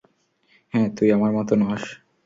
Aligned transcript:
হ্যাঁ, 0.73 0.89
তুই 0.97 1.09
আমার 1.11 1.31
মতো 1.31 1.53
নস। 1.55 1.83